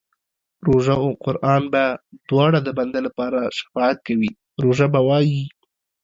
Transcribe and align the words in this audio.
روژه 0.67 0.95
او 1.03 1.09
قران 1.23 1.63
به 1.73 1.83
دواړه 2.29 2.59
د 2.63 2.69
بنده 2.77 2.99
لپاره 3.07 3.39
شفاعت 3.57 3.97
کوي، 4.07 4.31
روژه 4.63 4.87
به 4.93 4.99
وايي 5.07 5.43